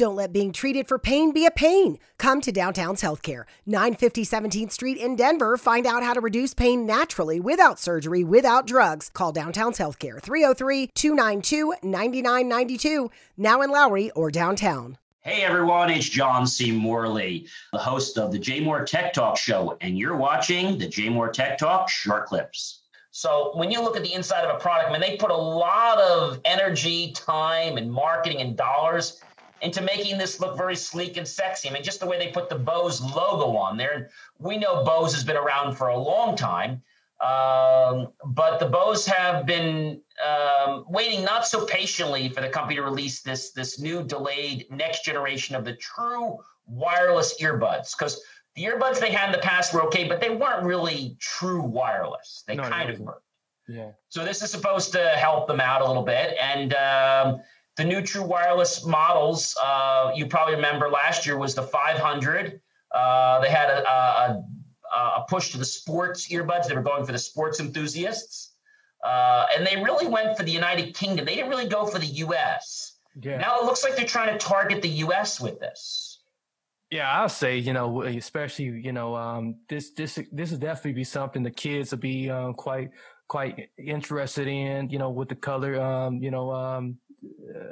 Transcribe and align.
Don't 0.00 0.16
let 0.16 0.32
being 0.32 0.50
treated 0.50 0.88
for 0.88 0.98
pain 0.98 1.30
be 1.30 1.44
a 1.44 1.50
pain. 1.50 1.98
Come 2.16 2.40
to 2.40 2.50
Downtown's 2.50 3.02
Healthcare, 3.02 3.44
950 3.66 4.24
17th 4.24 4.72
Street 4.72 4.96
in 4.96 5.14
Denver. 5.14 5.58
Find 5.58 5.86
out 5.86 6.02
how 6.02 6.14
to 6.14 6.22
reduce 6.22 6.54
pain 6.54 6.86
naturally 6.86 7.38
without 7.38 7.78
surgery, 7.78 8.24
without 8.24 8.66
drugs. 8.66 9.10
Call 9.12 9.30
Downtown's 9.30 9.76
Healthcare, 9.76 10.18
303 10.18 10.86
292 10.94 11.74
9992, 11.82 13.10
now 13.36 13.60
in 13.60 13.70
Lowry 13.70 14.10
or 14.12 14.30
downtown. 14.30 14.96
Hey 15.20 15.42
everyone, 15.42 15.90
it's 15.90 16.08
John 16.08 16.46
C. 16.46 16.72
Morley, 16.72 17.46
the 17.70 17.78
host 17.78 18.16
of 18.16 18.32
the 18.32 18.38
JMOR 18.38 18.86
Tech 18.86 19.12
Talk 19.12 19.36
Show, 19.36 19.76
and 19.82 19.98
you're 19.98 20.16
watching 20.16 20.78
the 20.78 20.86
JMOR 20.86 21.30
Tech 21.30 21.58
Talk 21.58 21.90
short 21.90 22.24
clips. 22.24 22.80
So 23.12 23.50
when 23.54 23.72
you 23.72 23.82
look 23.82 23.96
at 23.96 24.04
the 24.04 24.14
inside 24.14 24.44
of 24.44 24.54
a 24.54 24.58
product, 24.58 24.88
I 24.88 24.92
mean, 24.92 25.00
they 25.00 25.16
put 25.16 25.32
a 25.32 25.36
lot 25.36 25.98
of 25.98 26.40
energy, 26.44 27.12
time, 27.12 27.76
and 27.76 27.92
marketing 27.92 28.40
and 28.40 28.56
dollars 28.56 29.20
into 29.62 29.82
making 29.82 30.18
this 30.18 30.40
look 30.40 30.56
very 30.56 30.76
sleek 30.76 31.16
and 31.16 31.26
sexy. 31.26 31.68
I 31.68 31.72
mean, 31.72 31.82
just 31.82 32.00
the 32.00 32.06
way 32.06 32.18
they 32.18 32.32
put 32.32 32.48
the 32.48 32.56
Bose 32.56 33.00
logo 33.00 33.56
on 33.56 33.76
there. 33.76 33.92
And 33.92 34.06
we 34.38 34.56
know 34.56 34.84
Bose 34.84 35.12
has 35.14 35.24
been 35.24 35.36
around 35.36 35.76
for 35.76 35.88
a 35.88 35.98
long 35.98 36.36
time, 36.36 36.82
um, 37.20 38.12
but 38.24 38.58
the 38.58 38.66
Bose 38.66 39.04
have 39.06 39.44
been 39.44 40.00
um, 40.26 40.84
waiting 40.88 41.24
not 41.24 41.46
so 41.46 41.66
patiently 41.66 42.28
for 42.30 42.40
the 42.40 42.48
company 42.48 42.76
to 42.76 42.82
release 42.82 43.20
this 43.20 43.52
this 43.52 43.78
new 43.78 44.02
delayed 44.02 44.66
next 44.70 45.04
generation 45.04 45.54
of 45.54 45.64
the 45.64 45.74
true 45.74 46.38
wireless 46.66 47.40
earbuds 47.40 47.96
because 47.96 48.22
the 48.54 48.64
earbuds 48.64 49.00
they 49.00 49.12
had 49.12 49.26
in 49.26 49.32
the 49.32 49.38
past 49.38 49.74
were 49.74 49.82
okay, 49.84 50.08
but 50.08 50.20
they 50.20 50.30
weren't 50.30 50.64
really 50.64 51.16
true 51.20 51.62
wireless. 51.62 52.44
They 52.46 52.56
no, 52.56 52.62
kind 52.62 52.90
of 52.90 53.00
were. 53.00 53.22
Yeah. 53.68 53.90
So 54.08 54.24
this 54.24 54.42
is 54.42 54.50
supposed 54.50 54.92
to 54.92 55.10
help 55.10 55.46
them 55.46 55.60
out 55.60 55.82
a 55.82 55.86
little 55.86 56.02
bit, 56.02 56.36
and 56.40 56.74
um, 56.74 57.42
the 57.80 57.86
new 57.86 58.02
true 58.02 58.22
wireless 58.22 58.84
models, 58.84 59.56
uh, 59.64 60.12
you 60.14 60.26
probably 60.26 60.54
remember 60.54 60.90
last 60.90 61.24
year 61.24 61.38
was 61.38 61.54
the 61.54 61.62
500. 61.62 62.60
Uh, 62.94 63.40
they 63.40 63.48
had 63.48 63.70
a, 63.70 63.88
a, 63.88 64.44
a, 64.94 65.24
push 65.30 65.50
to 65.52 65.58
the 65.58 65.64
sports 65.64 66.28
earbuds. 66.28 66.68
They 66.68 66.74
were 66.74 66.82
going 66.82 67.06
for 67.06 67.12
the 67.12 67.18
sports 67.18 67.58
enthusiasts. 67.58 68.52
Uh, 69.02 69.46
and 69.56 69.66
they 69.66 69.76
really 69.82 70.06
went 70.06 70.36
for 70.36 70.42
the 70.42 70.50
United 70.50 70.94
Kingdom. 70.94 71.24
They 71.24 71.36
didn't 71.36 71.48
really 71.48 71.68
go 71.68 71.86
for 71.86 71.98
the 71.98 72.12
US. 72.26 72.98
Yeah. 73.22 73.38
Now 73.38 73.60
it 73.60 73.64
looks 73.64 73.82
like 73.82 73.96
they're 73.96 74.04
trying 74.04 74.30
to 74.30 74.38
target 74.38 74.82
the 74.82 75.04
US 75.06 75.40
with 75.40 75.58
this. 75.58 76.18
Yeah, 76.90 77.10
I'll 77.10 77.30
say, 77.30 77.56
you 77.56 77.72
know, 77.72 78.02
especially, 78.02 78.64
you 78.64 78.92
know, 78.92 79.14
um, 79.14 79.54
this 79.68 79.90
this 79.90 80.18
this 80.32 80.52
is 80.52 80.58
definitely 80.58 80.92
be 80.92 81.04
something 81.04 81.42
the 81.42 81.50
kids 81.50 81.92
will 81.92 81.98
be 81.98 82.28
um, 82.28 82.52
quite 82.52 82.90
quite 83.28 83.70
interested 83.78 84.48
in, 84.48 84.90
you 84.90 84.98
know, 84.98 85.08
with 85.08 85.28
the 85.28 85.36
color, 85.36 85.80
um, 85.80 86.20
you 86.20 86.32
know, 86.32 86.50
um, 86.50 86.98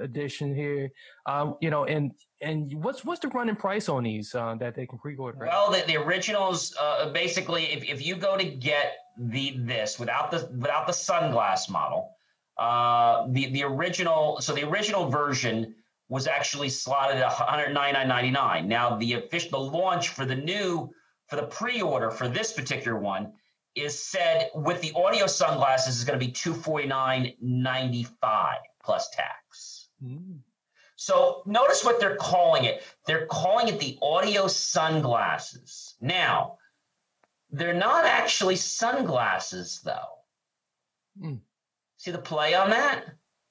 edition 0.00 0.54
here. 0.54 0.90
Um, 1.26 1.56
you 1.60 1.70
know, 1.70 1.84
and 1.84 2.12
and 2.40 2.72
what's 2.82 3.04
what's 3.04 3.20
the 3.20 3.28
running 3.28 3.56
price 3.56 3.88
on 3.88 4.04
these 4.04 4.34
uh, 4.34 4.54
that 4.60 4.74
they 4.74 4.86
can 4.86 4.98
pre-order? 4.98 5.38
Well, 5.40 5.70
the, 5.70 5.84
the 5.86 5.96
originals 5.96 6.74
uh, 6.80 7.10
basically, 7.10 7.64
if, 7.64 7.84
if 7.84 8.04
you 8.04 8.16
go 8.16 8.36
to 8.36 8.44
get 8.44 8.98
the 9.18 9.56
this 9.58 9.98
without 9.98 10.30
the 10.30 10.48
without 10.56 10.86
the 10.86 10.92
sunglass 10.92 11.68
model, 11.68 12.10
uh, 12.58 13.26
the 13.30 13.50
the 13.50 13.64
original 13.64 14.40
so 14.40 14.54
the 14.54 14.64
original 14.64 15.08
version 15.08 15.74
was 16.08 16.26
actually 16.26 16.70
slotted 16.70 17.18
at 17.18 17.30
199.99. 17.30 18.66
Now 18.66 18.96
the 18.96 19.14
official 19.14 19.50
the 19.50 19.76
launch 19.76 20.08
for 20.08 20.24
the 20.24 20.36
new 20.36 20.90
for 21.28 21.36
the 21.36 21.46
pre-order 21.46 22.10
for 22.10 22.28
this 22.28 22.52
particular 22.52 22.98
one 22.98 23.32
is 23.74 24.02
said 24.02 24.50
with 24.54 24.80
the 24.80 24.92
audio 24.94 25.26
sunglasses 25.26 25.98
is 25.98 26.04
going 26.04 26.18
to 26.18 26.26
be 26.26 26.32
249.95 26.32 28.54
plus 28.82 29.10
tax. 29.10 29.77
Mm. 30.02 30.38
So 30.96 31.42
notice 31.46 31.84
what 31.84 32.00
they're 32.00 32.16
calling 32.16 32.64
it. 32.64 32.82
They're 33.06 33.26
calling 33.26 33.68
it 33.68 33.78
the 33.78 33.98
audio 34.02 34.48
sunglasses. 34.48 35.94
Now, 36.00 36.58
they're 37.50 37.74
not 37.74 38.04
actually 38.04 38.56
sunglasses, 38.56 39.80
though. 39.84 39.92
Mm. 41.22 41.40
See 41.98 42.10
the 42.10 42.18
play 42.18 42.54
on 42.54 42.70
that? 42.70 43.04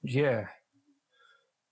Yeah. 0.03 0.47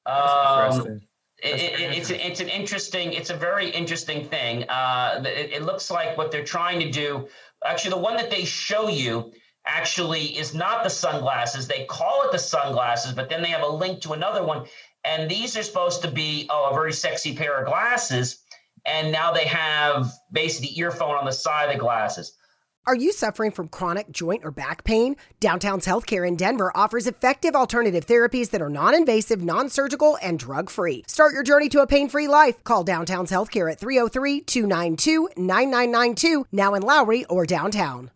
Um, 0.06 1.02
it, 1.44 1.62
it, 1.62 1.98
it's, 1.98 2.10
a, 2.10 2.26
it's 2.28 2.40
an 2.40 2.50
interesting, 2.50 3.14
it's 3.14 3.30
a 3.30 3.36
very 3.36 3.70
interesting 3.70 4.28
thing. 4.28 4.64
Uh, 4.70 5.24
it, 5.26 5.54
it 5.54 5.64
looks 5.64 5.92
like 5.92 6.18
what 6.18 6.32
they're 6.32 6.44
trying 6.44 6.80
to 6.80 6.90
do. 6.90 7.28
Actually, 7.66 7.92
the 7.92 7.98
one 7.98 8.16
that 8.16 8.30
they 8.30 8.46
show 8.46 8.88
you 8.88 9.32
actually 9.66 10.38
is 10.38 10.54
not 10.54 10.84
the 10.84 10.90
sunglasses. 10.90 11.68
They 11.68 11.86
call 11.86 12.24
it 12.24 12.32
the 12.32 12.40
sunglasses, 12.40 13.14
but 13.14 13.30
then 13.30 13.42
they 13.42 13.50
have 13.50 13.64
a 13.64 13.68
link 13.68 14.02
to 14.02 14.14
another 14.14 14.44
one. 14.44 14.66
And 15.04 15.30
these 15.30 15.56
are 15.58 15.64
supposed 15.64 16.02
to 16.02 16.12
be 16.12 16.48
oh, 16.50 16.70
a 16.72 16.74
very 16.74 16.94
sexy 16.94 17.36
pair 17.36 17.60
of 17.60 17.68
glasses. 17.68 18.40
And 18.86 19.12
now 19.12 19.32
they 19.32 19.46
have 19.46 20.12
basically 20.32 20.78
earphone 20.78 21.16
on 21.16 21.26
the 21.26 21.32
side 21.32 21.70
of 21.70 21.74
the 21.74 21.80
glasses. 21.80 22.34
Are 22.88 22.96
you 22.96 23.12
suffering 23.12 23.50
from 23.50 23.70
chronic 23.70 24.12
joint 24.12 24.46
or 24.46 24.52
back 24.52 24.84
pain? 24.84 25.16
Downtown's 25.40 25.88
Healthcare 25.88 26.28
in 26.28 26.36
Denver 26.36 26.72
offers 26.76 27.08
effective 27.08 27.56
alternative 27.56 28.06
therapies 28.06 28.52
that 28.52 28.62
are 28.62 28.70
non 28.70 28.94
invasive, 28.94 29.42
non 29.42 29.70
surgical, 29.70 30.20
and 30.22 30.38
drug 30.38 30.70
free. 30.70 31.04
Start 31.08 31.34
your 31.34 31.42
journey 31.42 31.68
to 31.70 31.82
a 31.82 31.88
pain 31.88 32.10
free 32.10 32.28
life. 32.28 32.64
Call 32.64 32.84
Downtown's 32.84 33.32
Healthcare 33.32 33.72
at 33.72 33.80
303 33.80 34.42
292 34.42 35.30
9992, 35.36 36.46
now 36.52 36.76
in 36.76 36.84
Lowry 36.84 37.26
or 37.26 37.48
downtown. 37.48 38.12